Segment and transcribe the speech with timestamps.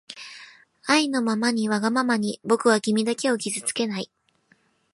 [0.87, 4.09] あいのままにわがままにぼくはきみだけをきずつけない